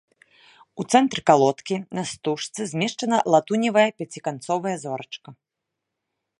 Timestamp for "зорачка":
4.85-5.29